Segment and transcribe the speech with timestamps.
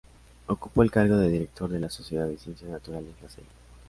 [0.47, 3.45] Ocupó el cargo de Director de la Sociedad de Ciencias Naturales La Salle.